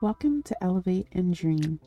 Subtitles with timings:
[0.00, 1.80] Welcome to Elevate and Dream,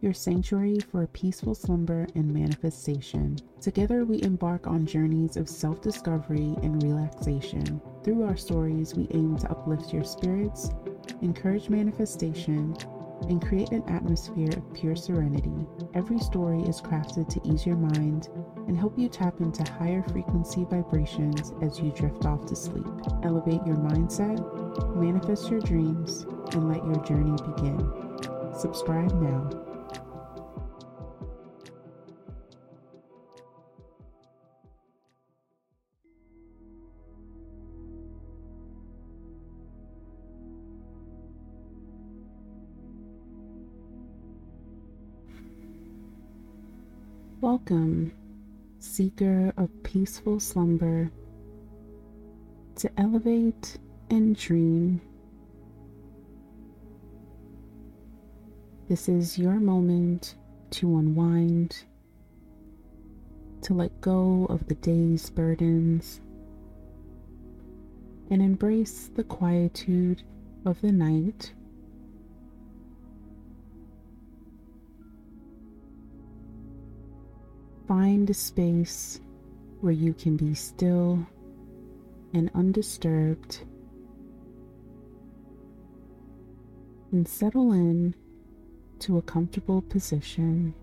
[0.00, 3.36] your sanctuary for peaceful slumber and manifestation.
[3.60, 7.82] Together, we embark on journeys of self discovery and relaxation.
[8.02, 10.70] Through our stories, we aim to uplift your spirits,
[11.20, 12.74] encourage manifestation,
[13.28, 15.66] and create an atmosphere of pure serenity.
[15.92, 18.30] Every story is crafted to ease your mind
[18.68, 22.86] and help you tap into higher frequency vibrations as you drift off to sleep.
[23.22, 24.63] Elevate your mindset,
[24.94, 27.78] manifest your dreams, and let your journey begin.
[28.58, 29.50] Subscribe now.
[47.40, 48.12] Welcome,
[48.78, 51.10] seeker of peaceful slumber,
[52.76, 53.76] to elevate
[54.10, 55.00] and dream.
[58.88, 60.34] This is your moment
[60.70, 61.84] to unwind,
[63.62, 66.20] to let go of the day's burdens,
[68.30, 70.22] and embrace the quietude
[70.66, 71.52] of the night.
[77.88, 79.20] Find a space
[79.80, 81.26] where you can be still
[82.32, 83.60] and undisturbed
[87.14, 88.12] and settle in
[88.98, 90.74] to a comfortable position.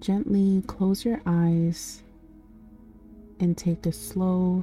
[0.00, 2.02] Gently close your eyes
[3.40, 4.62] and take a slow,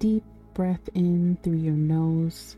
[0.00, 2.56] deep breath in through your nose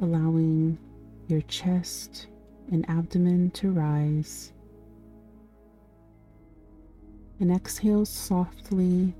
[0.00, 0.78] allowing
[1.26, 2.28] your chest
[2.70, 4.52] and abdomen to rise.
[7.40, 9.12] And exhale softly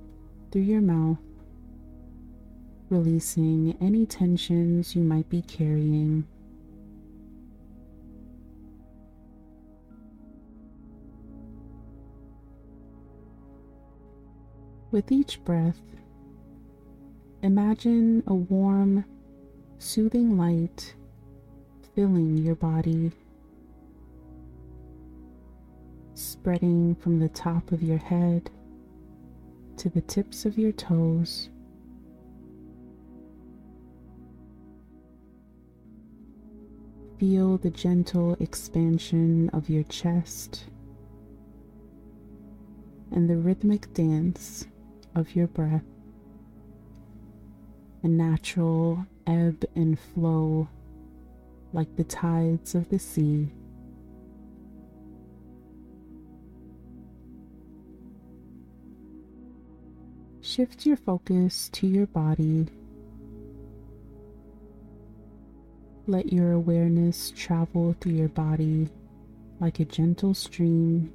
[0.55, 1.19] through your mouth,
[2.89, 6.25] releasing any tensions you might be carrying.
[14.93, 15.81] With each breath,
[17.43, 19.05] imagine a warm,
[19.79, 20.95] soothing light
[21.97, 23.11] filling your body,
[26.15, 28.53] spreading from the top of your head
[29.77, 31.51] to the tips of your toes.
[37.19, 40.65] Feel the gentle expansion of your chest
[43.13, 44.67] and the rhythmic dance
[45.15, 45.85] of your breath,
[48.03, 50.69] a natural ebb and flow
[51.73, 53.49] like the tides of the sea.
[60.55, 62.69] Shift your focus to your body.
[66.07, 68.89] Let your awareness travel through your body
[69.59, 71.13] like a gentle stream,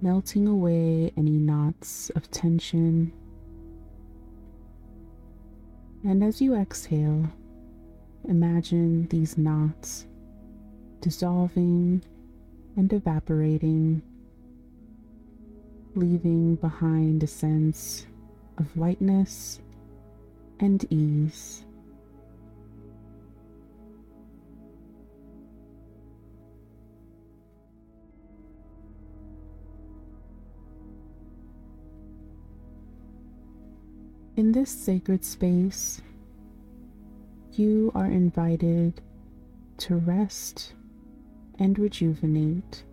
[0.00, 3.12] melting away any knots of tension
[6.04, 7.28] and as you exhale,
[8.28, 10.06] imagine these knots
[11.00, 12.02] dissolving
[12.76, 14.02] and evaporating,
[15.94, 18.06] leaving behind a sense
[18.58, 19.60] of lightness
[20.60, 21.64] and ease.
[34.36, 36.00] In this sacred space,
[37.54, 39.00] you are invited
[39.78, 40.74] to rest
[41.58, 42.84] and rejuvenate.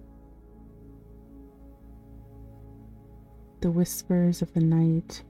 [3.66, 5.24] The whispers of the night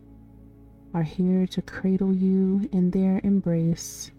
[0.93, 4.11] are here to cradle you in their embrace.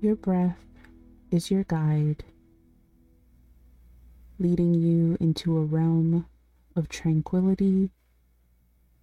[0.00, 0.66] Your breath
[1.30, 2.24] is your guide
[4.40, 6.26] leading you into a realm
[6.74, 7.92] of tranquility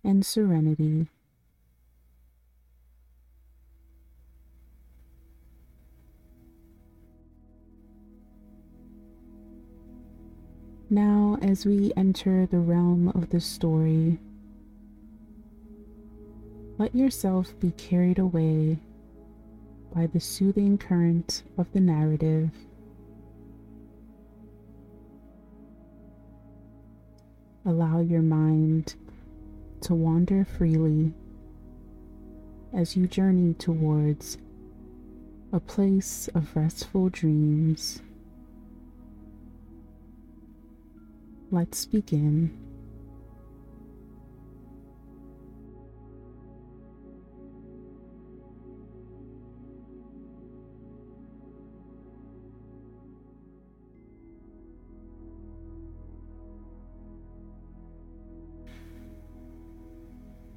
[0.03, 1.07] and serenity.
[10.91, 14.17] Now, as we enter the realm of the story,
[16.79, 18.79] let yourself be carried away
[19.93, 22.49] by the soothing current of the narrative.
[27.65, 28.95] Allow your mind
[29.81, 31.13] to wander freely
[32.73, 34.39] as you journey towards
[35.53, 38.01] a place of restful dreams.
[41.51, 42.55] Let's begin.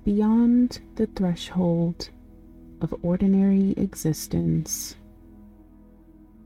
[0.05, 2.11] Beyond the threshold
[2.83, 4.97] of ordinary existence,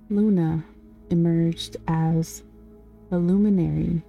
[0.08, 0.64] Luna
[1.10, 2.44] emerged as
[3.10, 4.02] a luminary,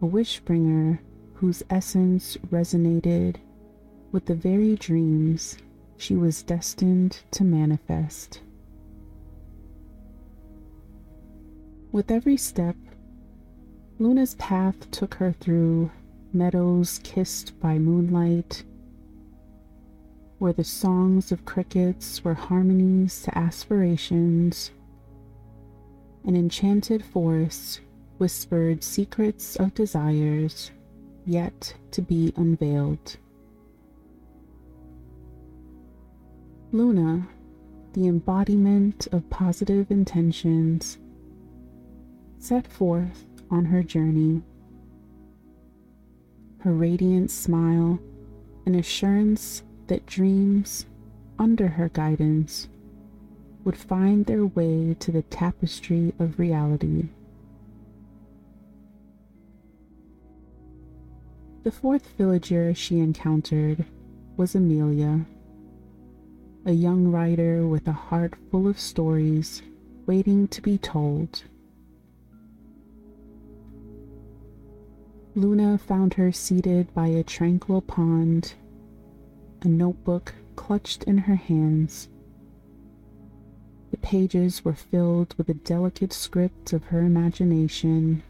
[0.00, 1.00] a wish bringer
[1.34, 3.36] whose essence resonated
[4.12, 5.58] with the very dreams
[5.96, 8.40] she was destined to manifest.
[11.92, 12.76] With every step,
[13.98, 15.90] Luna's path took her through
[16.32, 18.64] meadows kissed by moonlight,
[20.38, 24.70] where the songs of crickets were harmonies to aspirations,
[26.26, 27.80] and enchanted forests
[28.18, 30.70] whispered secrets of desires
[31.24, 33.16] yet to be unveiled.
[36.72, 37.26] Luna,
[37.92, 40.98] the embodiment of positive intentions,
[42.38, 44.42] set forth on her journey
[46.66, 47.96] her radiant smile,
[48.66, 50.84] an assurance that dreams,
[51.38, 52.68] under her guidance,
[53.62, 57.04] would find their way to the tapestry of reality.
[61.66, 63.86] The fourth villager she encountered
[64.36, 65.26] was Amelia,
[66.64, 69.62] a young writer with a heart full of stories
[70.06, 71.42] waiting to be told.
[75.34, 78.54] Luna found her seated by a tranquil pond,
[79.62, 82.08] a notebook clutched in her hands.
[83.90, 88.22] The pages were filled with a delicate script of her imagination,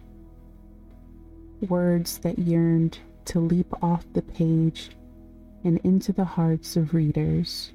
[1.60, 4.90] words that yearned to leap off the page
[5.64, 7.72] and into the hearts of readers.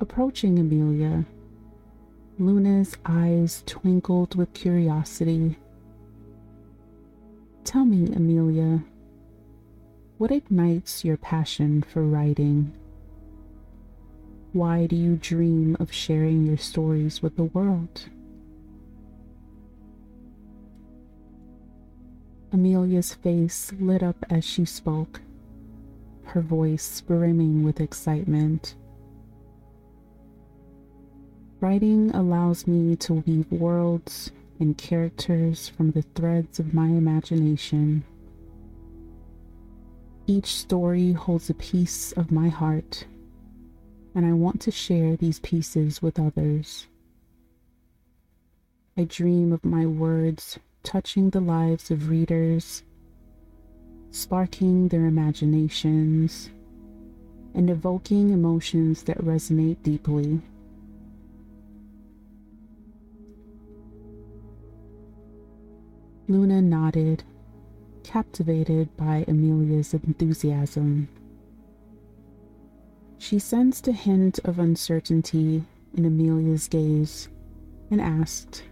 [0.00, 1.26] Approaching Amelia,
[2.38, 5.56] Luna's eyes twinkled with curiosity.
[7.64, 8.82] Tell me, Amelia,
[10.16, 12.72] what ignites your passion for writing?
[14.52, 18.08] Why do you dream of sharing your stories with the world?
[22.52, 25.20] Amelia's face lit up as she spoke,
[26.24, 28.74] her voice brimming with excitement.
[31.60, 38.02] Writing allows me to weave worlds and characters from the threads of my imagination.
[40.26, 43.06] Each story holds a piece of my heart,
[44.14, 46.88] and I want to share these pieces with others.
[48.96, 52.82] I dream of my words touching the lives of readers,
[54.10, 56.50] sparking their imaginations,
[57.54, 60.40] and evoking emotions that resonate deeply.
[66.28, 67.24] Luna nodded,
[68.04, 71.08] captivated by Amelia's enthusiasm.
[73.18, 77.28] She sensed a hint of uncertainty in Amelia's gaze
[77.90, 78.62] and asked,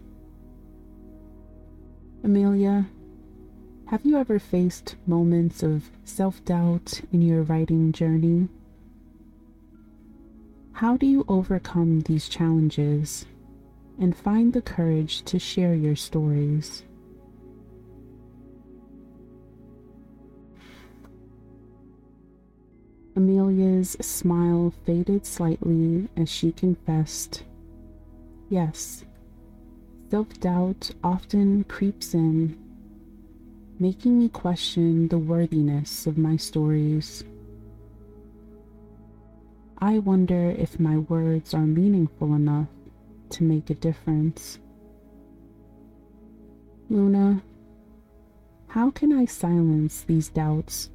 [2.24, 2.86] Amelia,
[3.86, 8.48] have you ever faced moments of self doubt in your writing journey?
[10.72, 13.24] How do you overcome these challenges
[13.98, 16.82] and find the courage to share your stories?
[23.16, 27.42] Amelia's smile faded slightly as she confessed,
[28.48, 29.04] Yes,
[30.10, 32.56] self doubt often creeps in,
[33.78, 37.24] making me question the worthiness of my stories.
[39.78, 42.68] I wonder if my words are meaningful enough
[43.30, 44.58] to make a difference.
[46.90, 47.42] Luna,
[48.68, 50.90] how can I silence these doubts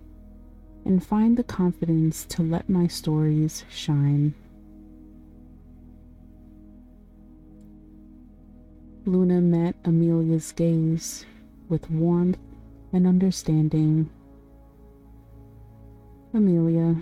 [0.85, 4.33] and find the confidence to let my stories shine.
[9.05, 11.25] Luna met Amelia's gaze
[11.67, 12.37] with warmth
[12.93, 14.09] and understanding.
[16.33, 16.95] Amelia,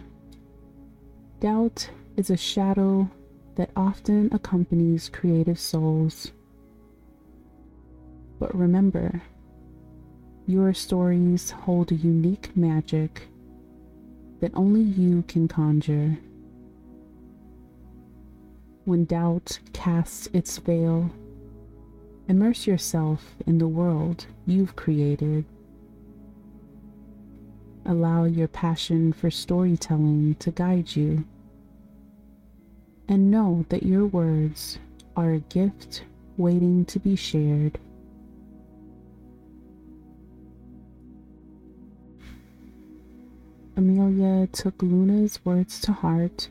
[1.39, 3.08] doubt is a shadow
[3.55, 6.31] that often accompanies creative souls.
[8.39, 9.22] But remember,
[10.48, 13.27] your stories hold a unique magic
[14.39, 16.17] that only you can conjure.
[18.86, 21.12] When doubt casts its veil,
[22.32, 25.44] immerse yourself in the world you've created.
[27.86, 31.26] Allow your passion for storytelling to guide you.
[33.10, 34.80] And know that your words
[35.18, 36.06] are a gift
[36.38, 37.78] waiting to be shared.
[43.76, 46.48] Amelia took Luna's words to heart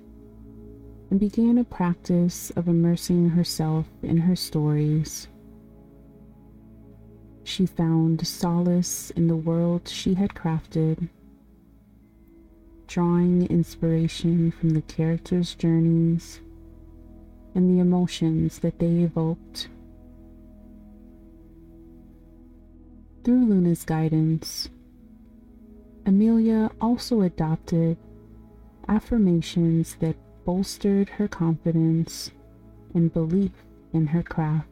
[1.10, 5.26] and began a practice of immersing herself in her stories.
[7.42, 11.08] She found solace in the world she had crafted,
[12.86, 16.40] drawing inspiration from the characters' journeys
[17.54, 19.68] and the emotions that they evoked.
[23.24, 24.70] Through Luna's guidance,
[26.06, 27.98] Amelia also adopted
[28.88, 32.30] affirmations that bolstered her confidence
[32.94, 33.52] and belief
[33.92, 34.69] in her craft.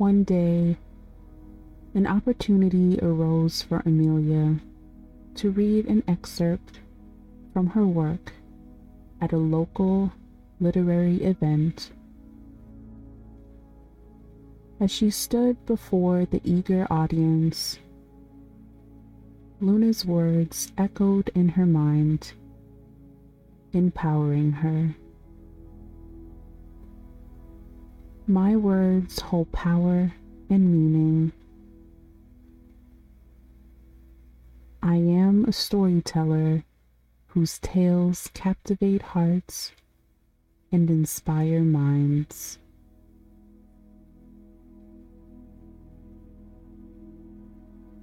[0.00, 0.78] One day,
[1.92, 4.58] an opportunity arose for Amelia
[5.34, 6.80] to read an excerpt
[7.52, 8.32] from her work
[9.20, 10.10] at a local
[10.58, 11.90] literary event.
[14.80, 17.78] As she stood before the eager audience,
[19.60, 22.32] Luna's words echoed in her mind,
[23.74, 24.94] empowering her.
[28.30, 30.12] My words hold power
[30.48, 31.32] and meaning.
[34.80, 36.62] I am a storyteller
[37.26, 39.72] whose tales captivate hearts
[40.70, 42.60] and inspire minds.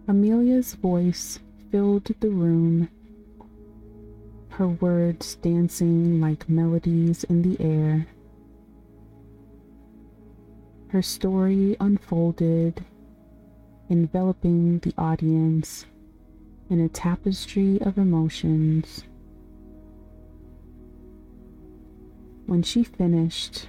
[0.09, 1.39] Amelia's voice
[1.71, 2.89] filled the room,
[4.49, 8.07] her words dancing like melodies in the air.
[10.89, 12.85] Her story unfolded,
[13.89, 15.85] enveloping the audience
[16.69, 19.03] in a tapestry of emotions.
[22.45, 23.67] When she finished,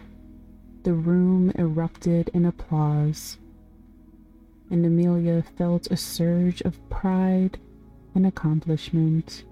[0.84, 3.38] the room erupted in applause,
[4.70, 7.58] and Amelia felt a surge of pride
[8.14, 9.42] and accomplishment.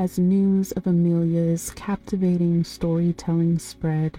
[0.00, 4.18] As news of Amelia's captivating storytelling spread,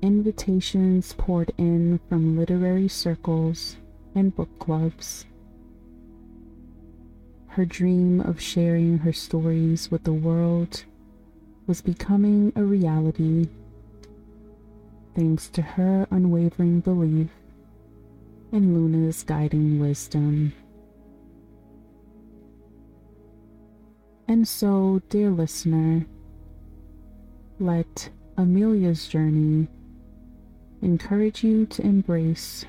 [0.00, 3.76] invitations poured in from literary circles
[4.14, 5.26] and book clubs.
[7.48, 10.84] Her dream of sharing her stories with the world
[11.66, 13.48] was becoming a reality
[15.16, 17.30] thanks to her unwavering belief
[18.52, 20.52] in Luna's guiding wisdom.
[24.28, 26.04] And so, dear listener,
[27.58, 29.68] let Amelia's journey
[30.82, 32.66] encourage you to embrace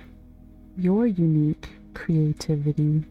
[0.77, 3.03] your unique creativity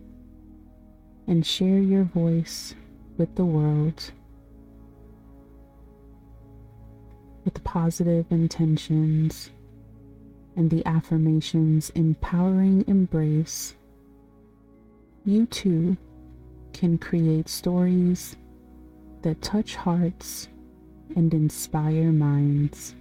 [1.26, 2.74] and share your voice
[3.18, 4.12] with the world
[7.44, 9.50] with positive intentions
[10.56, 13.74] and the affirmations empowering embrace,
[15.24, 15.96] you too
[16.72, 18.36] can create stories
[19.22, 20.48] that touch hearts
[21.16, 22.94] and inspire minds.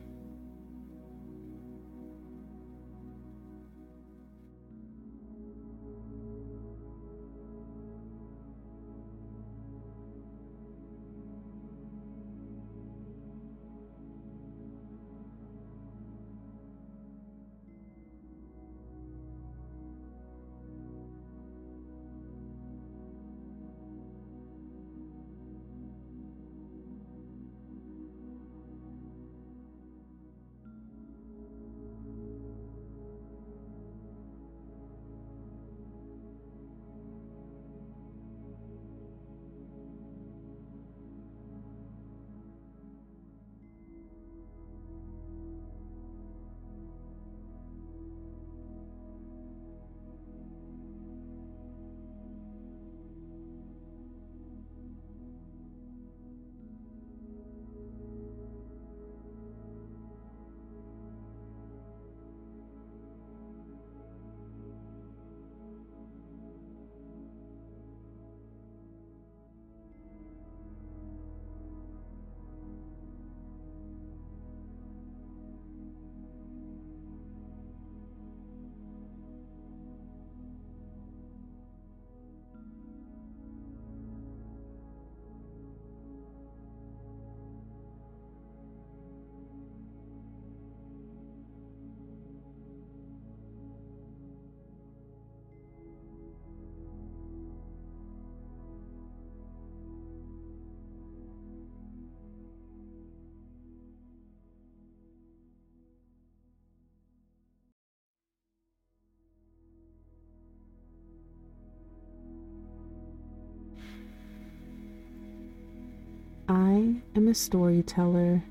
[116.60, 118.44] I am a storyteller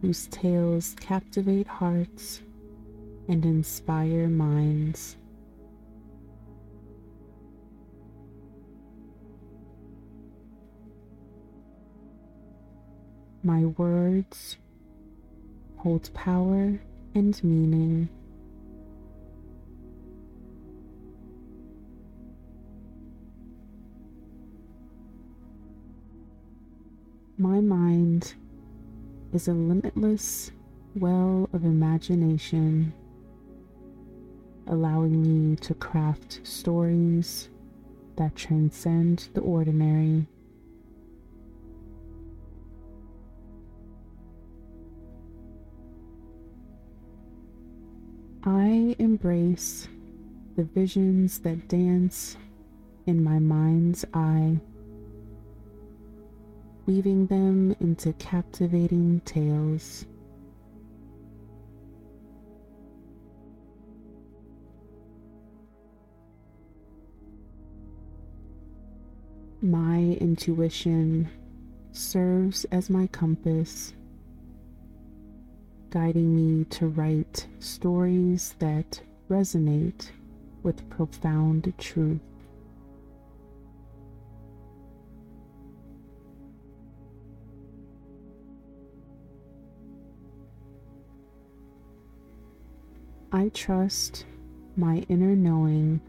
[0.00, 2.40] whose tales captivate hearts
[3.28, 5.18] and inspire minds.
[13.42, 14.56] My words
[15.76, 16.80] hold power
[17.14, 18.08] and meaning.
[29.32, 30.50] Is a limitless
[30.94, 32.92] well of imagination,
[34.66, 37.48] allowing me to craft stories
[38.16, 40.26] that transcend the ordinary.
[48.44, 49.88] I embrace
[50.56, 52.36] the visions that dance
[53.06, 54.60] in my mind's eye,
[56.86, 60.06] weaving them into captivating tales.
[69.60, 71.28] My intuition
[71.92, 73.92] serves as my compass
[75.92, 78.98] guiding me to write stories that
[79.28, 80.10] resonate
[80.62, 82.31] with profound truth.
[93.34, 94.26] I trust
[94.76, 96.02] my inner knowing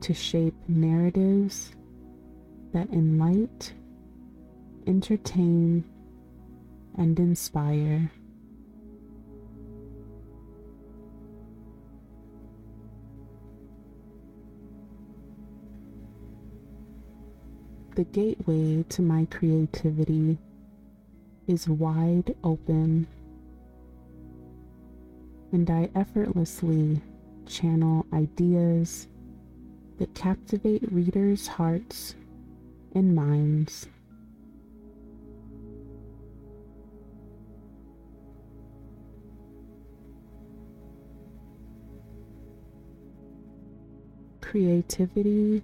[0.00, 1.72] to shape narratives
[2.72, 3.76] that enlighten,
[4.86, 5.84] entertain,
[6.96, 8.10] and inspire.
[17.94, 20.36] the gateway to my creativity
[21.46, 23.06] is wide open,
[25.54, 27.00] and I effortlessly
[27.46, 29.06] channel ideas
[29.98, 32.16] that captivate readers' hearts
[32.92, 33.86] and minds.
[44.40, 45.62] Creativity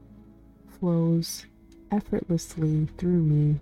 [0.79, 1.47] flows
[1.91, 3.59] effortlessly through me.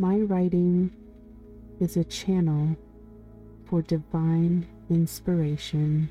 [0.00, 0.92] My writing
[1.80, 2.76] is a channel
[3.64, 6.08] for divine inspiration.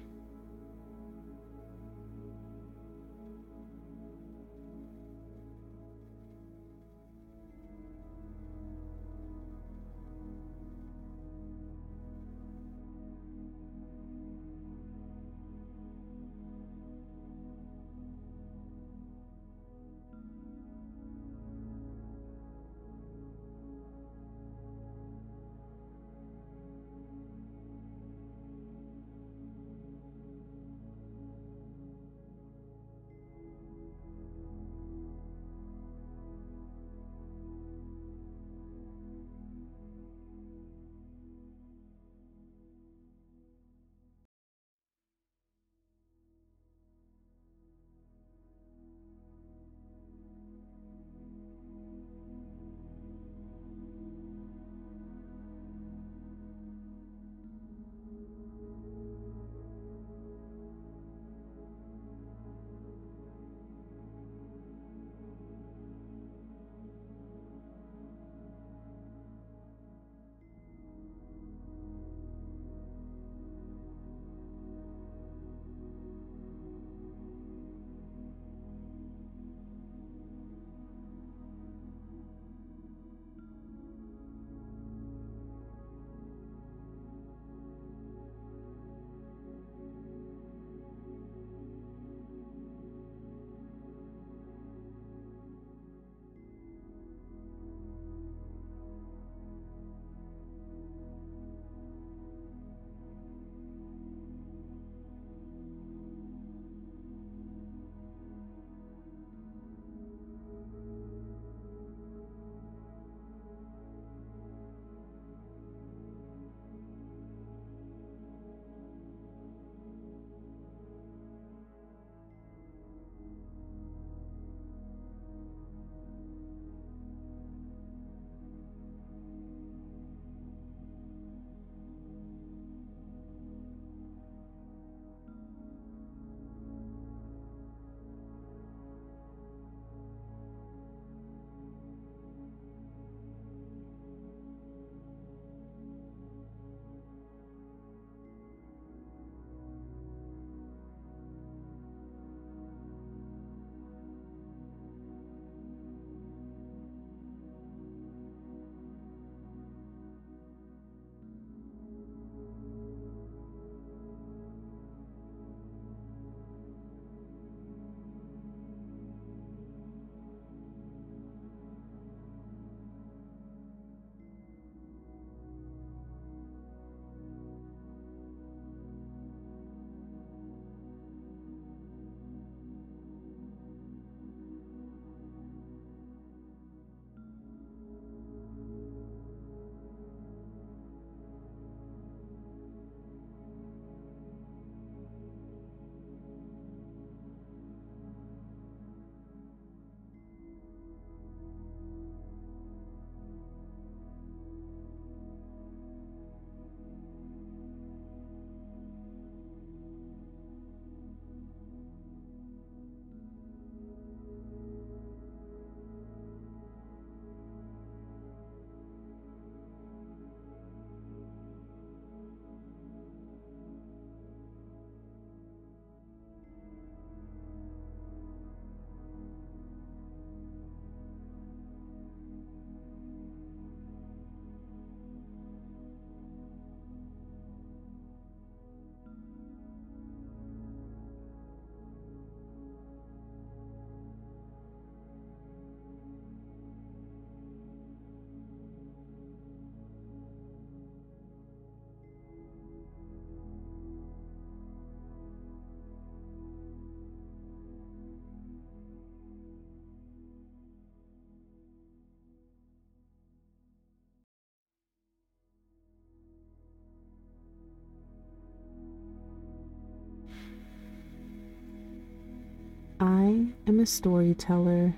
[273.67, 274.93] Am a storyteller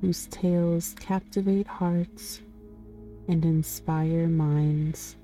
[0.00, 2.40] whose tales captivate hearts
[3.28, 5.16] and inspire minds.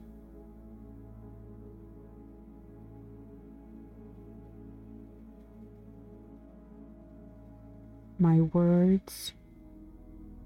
[8.18, 9.32] My words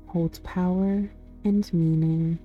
[0.07, 1.09] hold power
[1.45, 2.39] and meaning.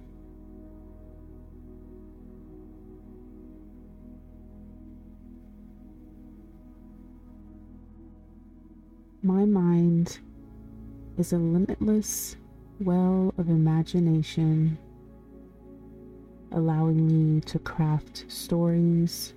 [11.34, 12.36] A limitless
[12.80, 14.78] well of imagination,
[16.52, 19.34] allowing me to craft stories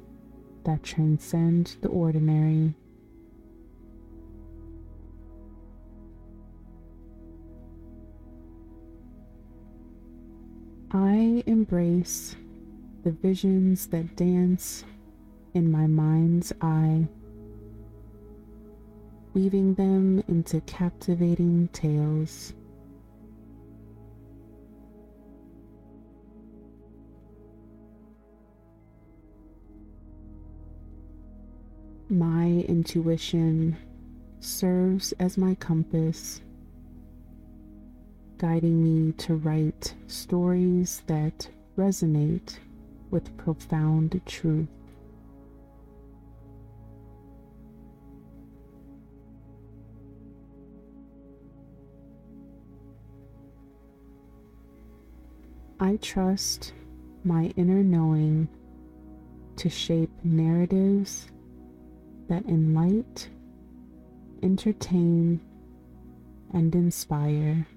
[0.64, 2.74] that transcend the ordinary.
[10.90, 12.34] I embrace
[13.04, 14.84] the visions that dance
[15.54, 17.08] in my mind's eye
[19.34, 22.54] weaving them into captivating tales.
[32.10, 33.76] My intuition
[34.40, 36.40] serves as my compass,
[38.38, 42.58] guiding me to write stories that resonate
[43.10, 44.77] with profound truth.
[55.80, 56.72] I trust
[57.22, 58.48] my inner knowing
[59.56, 61.28] to shape narratives
[62.28, 63.32] that enlighten,
[64.42, 65.40] entertain,
[66.52, 67.68] and inspire.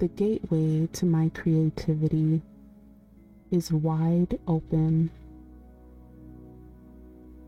[0.00, 2.42] The gateway to my creativity
[3.52, 5.10] is wide open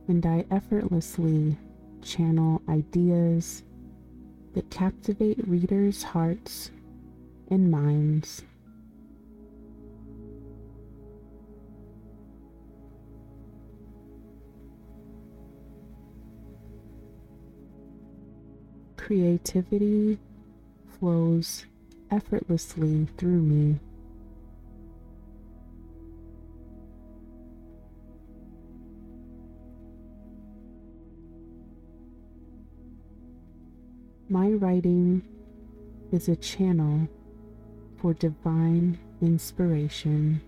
[0.09, 1.57] and I effortlessly
[2.03, 3.63] channel ideas
[4.55, 6.71] that captivate readers' hearts
[7.51, 8.43] and minds.
[18.97, 20.19] Creativity
[20.99, 21.67] flows
[22.11, 23.79] effortlessly through me.
[34.31, 35.23] My writing
[36.13, 37.09] is a channel
[37.97, 40.43] for divine inspiration.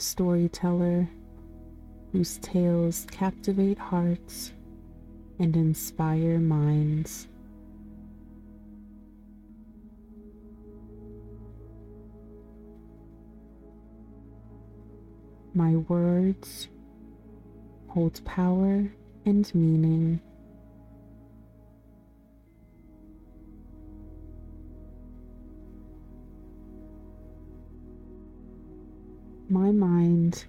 [0.00, 1.08] Storyteller
[2.12, 4.52] whose tales captivate hearts
[5.38, 7.28] and inspire minds.
[15.54, 16.68] My words
[17.88, 18.90] hold power
[19.24, 20.20] and meaning.
[29.62, 30.46] My mind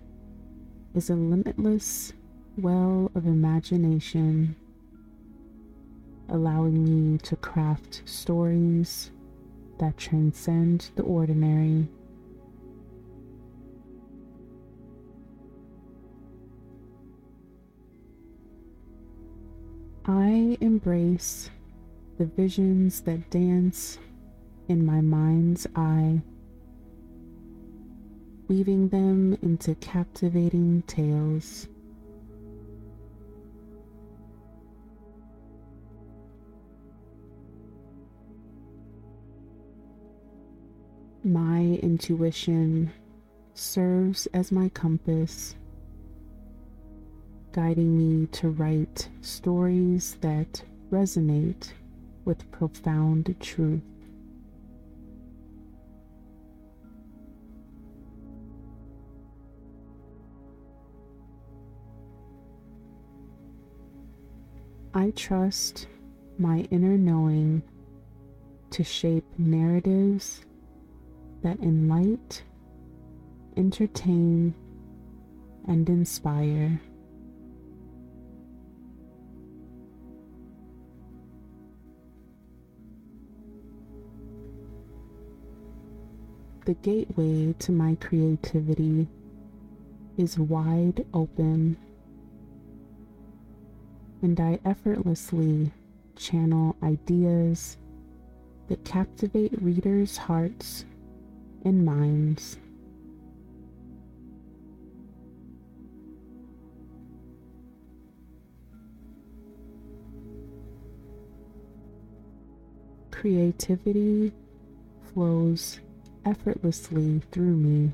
[0.95, 2.13] is a limitless
[2.57, 4.55] well of imagination,
[6.29, 9.11] allowing me to craft stories
[9.77, 11.87] that transcend the ordinary.
[20.05, 21.51] I embrace
[22.17, 23.99] the visions that dance
[24.67, 26.23] in my mind's eye,
[28.53, 31.67] weaving them into captivating tales.
[41.23, 42.93] My intuition
[43.55, 45.55] serves as my compass
[47.53, 51.71] guiding me to write stories that resonate
[52.23, 53.92] with profound truth.
[65.03, 65.87] I trust
[66.37, 67.61] my inner knowing
[68.69, 70.45] to shape narratives
[71.41, 72.45] that enlighten,
[73.57, 74.55] entertain,
[75.67, 76.79] and inspire.
[86.65, 89.09] the gateway to my creativity
[90.17, 91.75] is wide open,
[94.23, 95.69] and I effortlessly
[96.15, 97.77] channel ideas
[98.69, 100.85] that captivate readers' hearts
[101.65, 102.57] and minds.
[113.11, 114.31] Creativity
[115.13, 115.81] flows
[116.25, 117.91] effortlessly through me.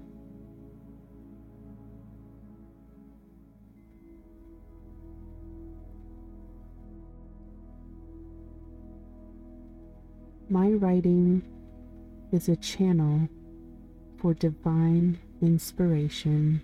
[10.51, 11.43] My writing
[12.31, 13.29] is a channel
[14.17, 16.63] for divine inspiration.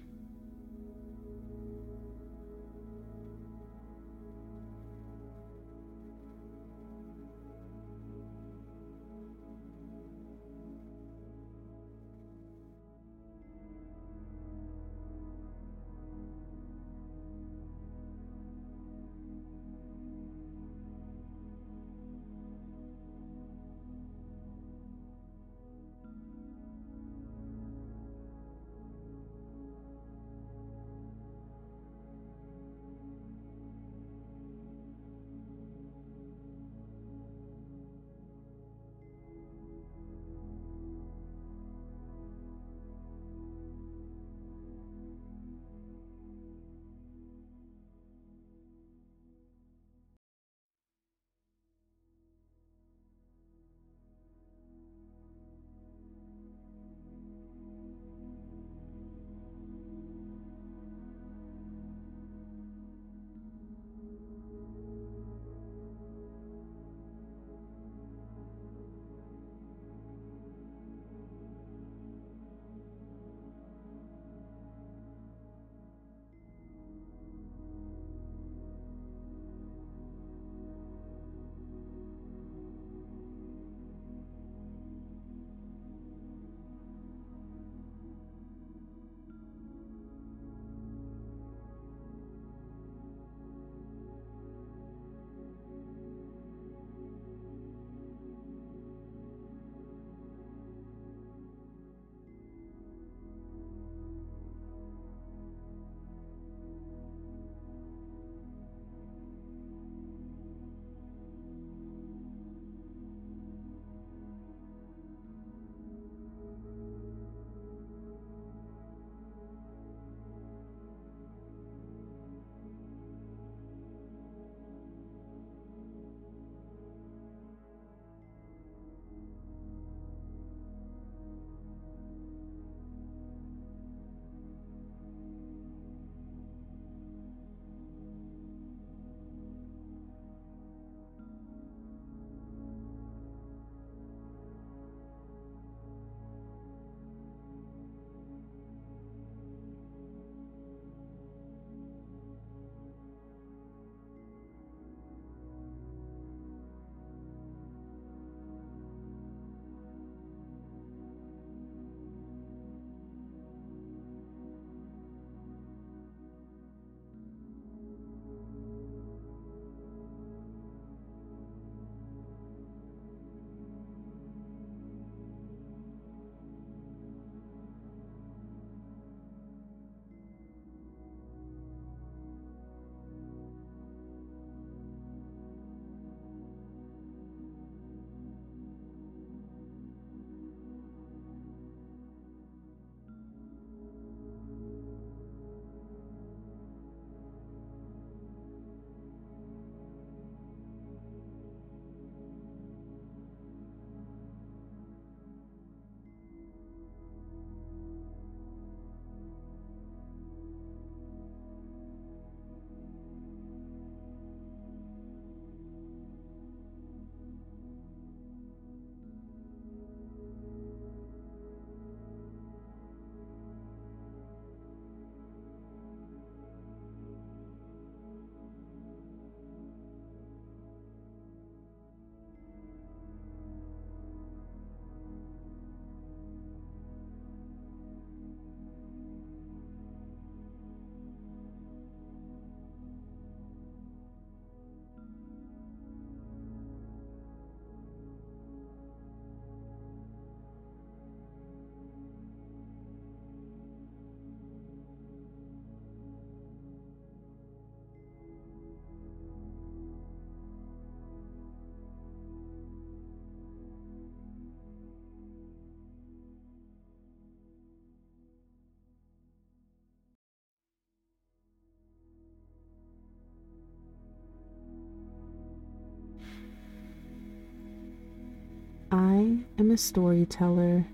[279.71, 280.85] A storyteller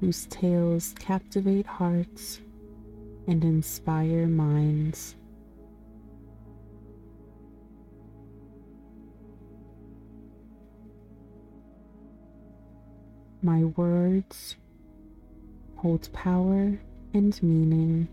[0.00, 2.40] whose tales captivate hearts
[3.26, 5.16] and inspire minds.
[13.42, 14.56] My words
[15.76, 16.78] hold power
[17.14, 18.08] and meaning.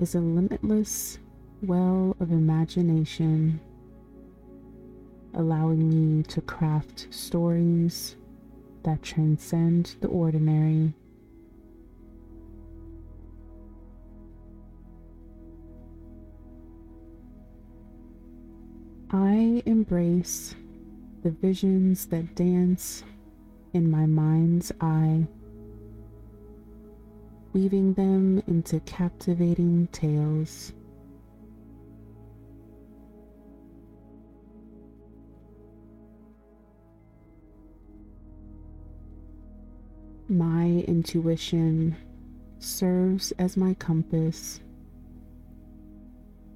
[0.00, 1.18] Is a limitless
[1.62, 3.60] well of imagination,
[5.34, 8.16] allowing me to craft stories
[8.82, 10.92] that transcend the ordinary.
[19.10, 20.56] I embrace
[21.22, 23.04] the visions that dance
[23.72, 25.26] in my mind's eye
[27.54, 30.72] weaving them into captivating tales.
[40.28, 41.96] My intuition
[42.58, 44.58] serves as my compass,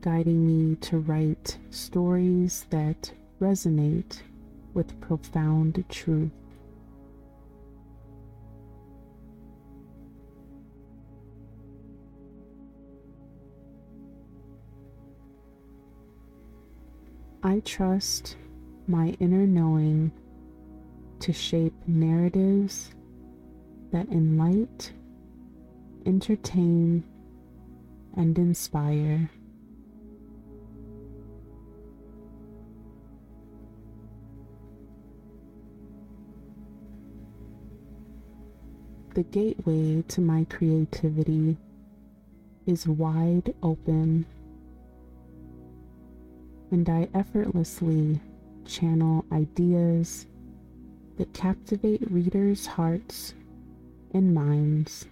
[0.01, 4.23] guiding me to write stories that resonate
[4.75, 6.33] with profound truth.
[17.49, 18.37] I trust
[18.87, 20.13] my inner knowing
[21.21, 22.91] to shape narratives
[23.91, 24.95] that enlighten,
[26.05, 27.05] entertain,
[28.15, 29.31] and inspire.
[39.15, 41.57] The gateway to my creativity
[42.67, 44.27] is wide open
[46.71, 48.21] and I effortlessly
[48.67, 50.27] channel ideas
[51.17, 53.35] that captivate readers' hearts
[54.13, 55.07] and minds.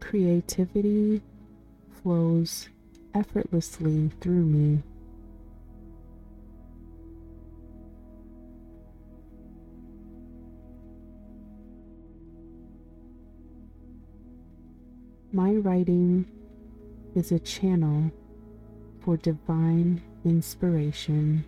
[0.00, 1.20] Creativity
[2.02, 2.68] flows
[3.14, 4.82] effortlessly through me.
[15.38, 16.26] My writing
[17.14, 18.10] is a channel
[18.98, 21.44] for divine inspiration.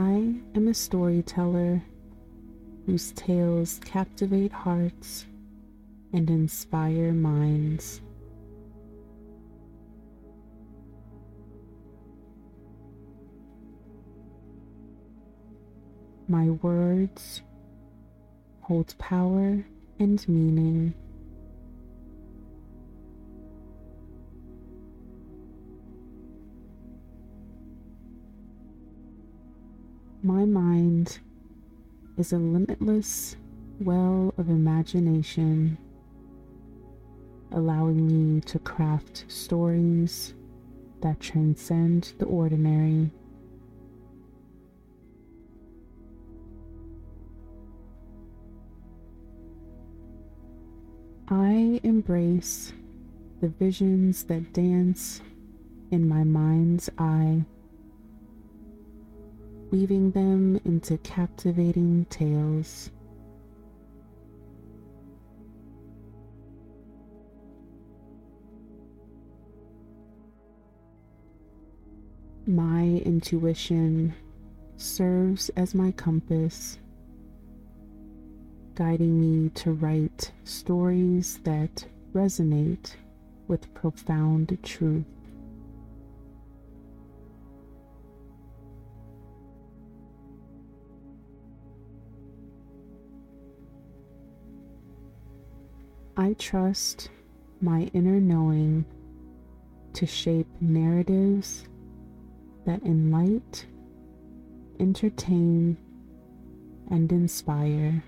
[0.00, 1.82] I am a storyteller
[2.86, 5.26] whose tales captivate hearts
[6.14, 8.00] and inspire minds.
[16.28, 17.42] My words
[18.62, 19.66] hold power
[19.98, 20.94] and meaning.
[32.20, 33.34] Is a limitless
[33.80, 35.78] well of imagination,
[37.50, 40.34] allowing me to craft stories
[41.00, 43.10] that transcend the ordinary.
[51.28, 52.74] I embrace
[53.40, 55.22] the visions that dance
[55.90, 57.46] in my mind's eye,
[59.70, 62.90] weaving them into captivating tales.
[72.46, 74.14] My intuition
[74.76, 76.78] serves as my compass
[78.80, 82.94] guiding me to write stories that resonate
[83.46, 85.19] with profound truth.
[96.20, 97.08] I trust
[97.62, 98.84] my inner knowing
[99.94, 101.66] to shape narratives
[102.66, 103.66] that enlighten,
[104.78, 105.78] entertain,
[106.90, 108.04] and inspire.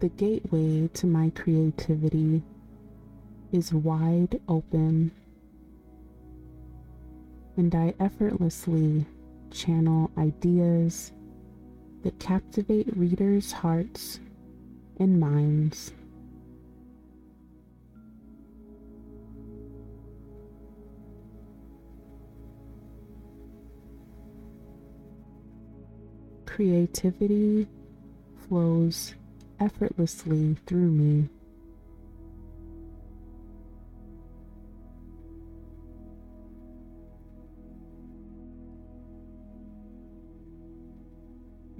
[0.00, 2.42] the gateway to my creativity
[3.52, 5.12] is wide open,
[7.56, 9.04] and I effortlessly
[9.50, 11.12] channel ideas
[12.02, 14.20] that captivate readers' hearts
[14.98, 15.92] and minds.
[26.46, 27.66] Creativity
[28.48, 29.14] flows
[29.58, 31.28] effortlessly through me.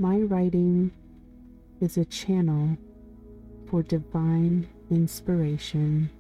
[0.03, 0.91] My writing
[1.81, 2.77] is a channel
[3.71, 6.11] for divine inspiration.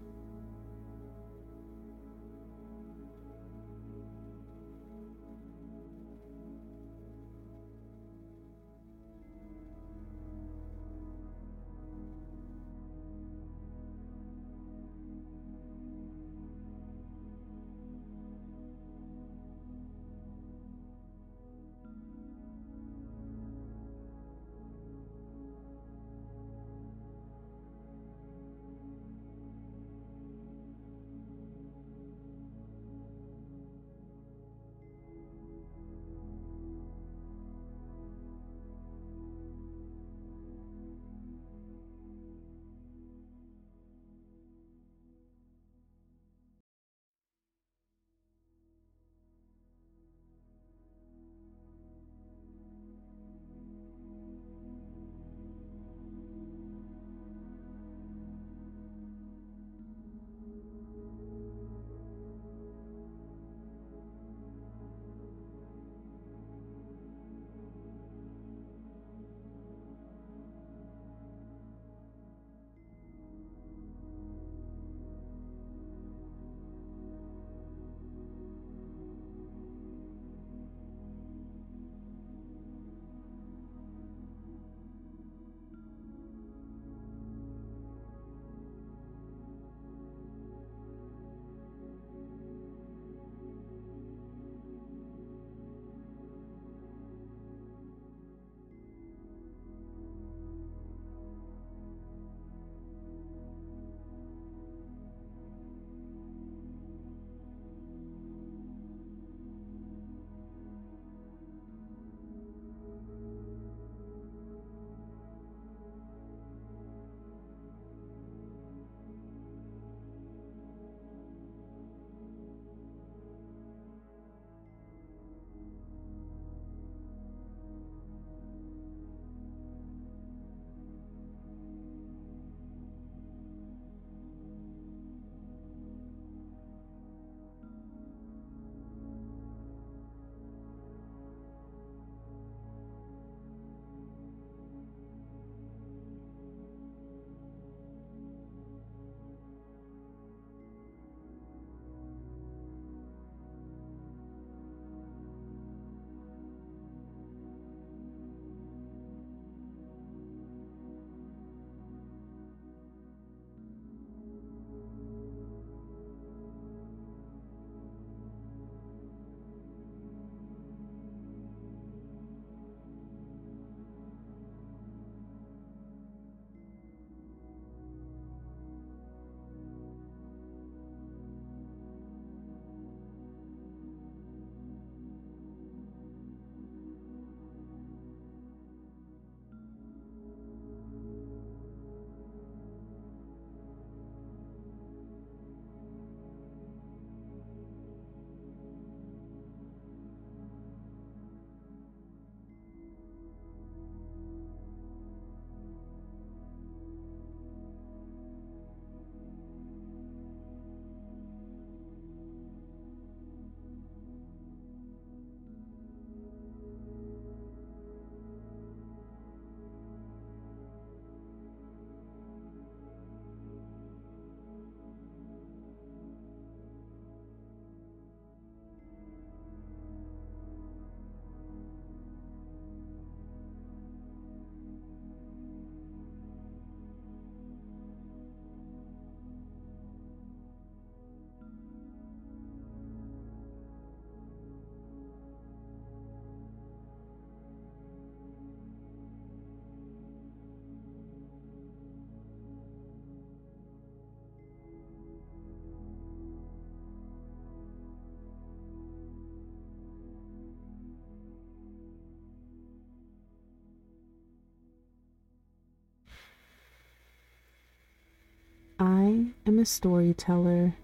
[269.47, 270.75] Am a storyteller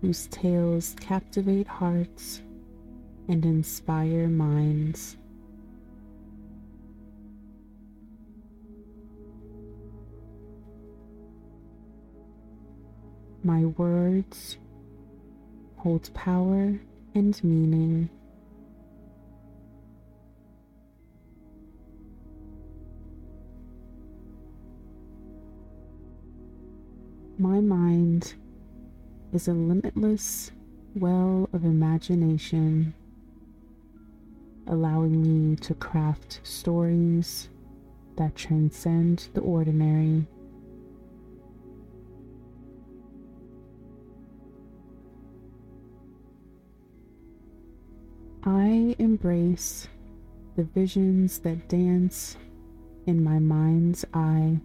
[0.00, 2.42] whose tales captivate hearts
[3.28, 5.16] and inspire minds.
[13.42, 14.58] My words
[15.76, 16.78] hold power
[17.14, 18.10] and meaning.
[29.36, 30.50] Is a limitless
[30.94, 32.94] well of imagination,
[34.66, 37.50] allowing me to craft stories
[38.16, 40.26] that transcend the ordinary.
[48.42, 49.86] I embrace
[50.56, 52.38] the visions that dance
[53.04, 54.60] in my mind's eye,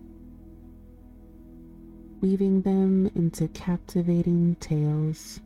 [2.22, 5.40] weaving them into captivating tales.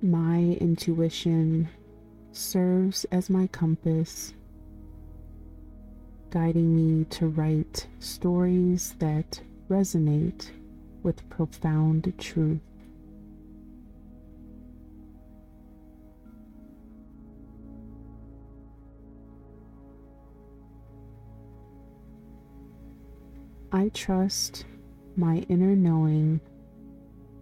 [0.00, 1.68] My intuition
[2.30, 4.32] serves as my compass
[6.30, 10.50] guiding me to write stories that resonate
[11.02, 12.60] with profound truth.
[23.76, 24.64] I trust
[25.16, 26.40] my inner knowing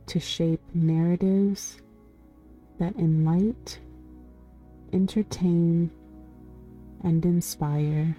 [0.07, 1.81] to shape narratives
[2.81, 3.81] that enlighten,
[4.93, 5.93] entertain,
[7.05, 8.17] and inspire.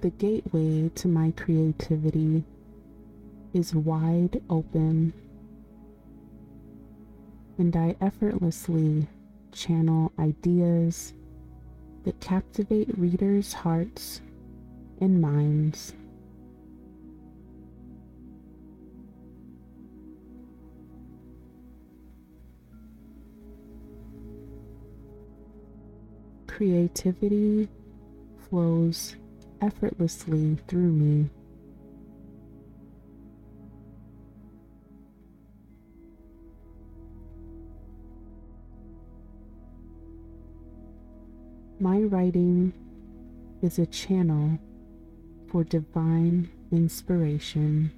[0.00, 2.44] the gateway to my creativity
[3.54, 5.14] is wide open,
[7.58, 9.06] and I effortlessly
[9.52, 11.14] channel ideas
[12.04, 14.20] that captivate readers' hearts
[15.00, 15.94] and minds.
[26.46, 27.68] Creativity
[28.48, 29.16] flows
[29.60, 31.30] effortlessly through me.
[41.84, 42.72] My writing
[43.60, 44.58] is a channel
[45.48, 47.92] for divine inspiration.